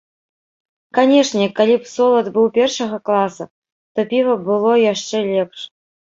[0.97, 3.43] Канешне, калі б солад быў першага класа,
[3.93, 5.59] то піва б было яшчэ лепш.